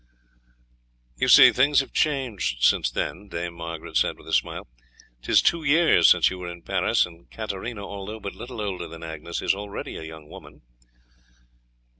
"You 1.15 1.27
see, 1.27 1.51
things 1.51 1.79
have 1.79 1.93
changed 1.93 2.63
since 2.63 2.89
then," 2.89 3.27
Dame 3.27 3.53
Margaret 3.53 3.95
said 3.95 4.17
with 4.17 4.27
a 4.27 4.33
smile; 4.33 4.65
"'tis 5.21 5.43
two 5.43 5.63
years 5.63 6.09
since 6.09 6.31
you 6.31 6.39
were 6.39 6.49
in 6.49 6.63
Paris, 6.63 7.05
and 7.05 7.29
Katarina, 7.29 7.85
although 7.87 8.19
but 8.19 8.33
little 8.33 8.61
older 8.61 8.87
than 8.87 9.03
Agnes, 9.03 9.43
is 9.43 9.53
already 9.53 9.97
a 9.97 10.03
young 10.03 10.27
woman. 10.27 10.63